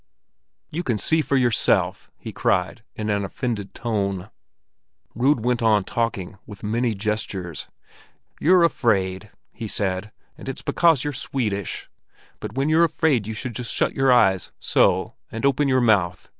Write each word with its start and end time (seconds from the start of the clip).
"You 0.71 0.81
can 0.81 0.97
see 0.97 1.21
for 1.21 1.37
yourself!" 1.37 2.09
he 2.17 2.31
cried, 2.33 2.83
in 2.95 3.11
an 3.11 3.23
offended 3.23 3.75
tone. 3.75 4.31
Rud 5.13 5.45
went 5.45 5.61
on 5.61 5.83
talking, 5.83 6.39
with 6.47 6.63
many 6.63 6.95
gestures. 6.95 7.67
"You're 8.39 8.63
afraid," 8.63 9.29
he 9.51 9.67
said, 9.67 10.11
"and 10.39 10.49
it's 10.49 10.63
because 10.63 11.03
you're 11.03 11.13
Swedish. 11.13 11.87
But 12.39 12.53
when 12.55 12.67
you're 12.67 12.83
afraid, 12.83 13.27
you 13.27 13.35
should 13.35 13.53
just 13.55 13.71
shut 13.71 13.93
your 13.93 14.11
eyes—so—and 14.11 15.45
open 15.45 15.67
your 15.67 15.81
mouth. 15.81 16.27